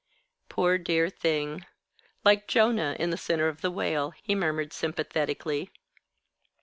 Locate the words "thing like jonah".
1.11-2.95